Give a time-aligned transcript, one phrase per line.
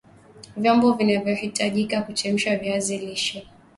[0.57, 3.47] vyombo vinavyohitajika kuchemsha viazi lishe